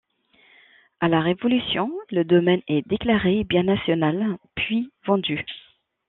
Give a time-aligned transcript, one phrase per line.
[0.99, 5.45] À la Révolution, le domaine est déclaré Bien national, puis vendu.